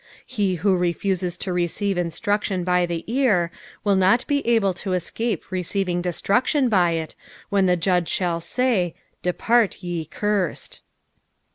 He 0.25 0.55
who 0.55 0.75
refuses 0.77 1.37
to 1.37 1.51
rec^ve 1.51 1.95
instruction 1.95 2.65
1^ 2.65 2.87
the 2.87 3.03
ear, 3.05 3.51
will 3.83 3.95
not 3.95 4.25
be 4.25 4.39
able 4.47 4.73
to 4.73 4.93
ew»pe 4.93 5.37
receiving 5.51 6.01
destruction 6.01 6.69
by 6.69 6.93
it 6.93 7.13
when 7.49 7.67
the 7.67 7.77
JudW 7.77 8.07
shall 8.07 8.39
say." 8.39 8.95
Depail, 9.23 9.77
;e 9.83 10.05
curved. 10.05 10.79